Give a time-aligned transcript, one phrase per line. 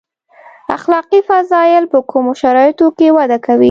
[0.77, 3.59] اخلاقي فضایل په کومو شرایطو کې وده کوي.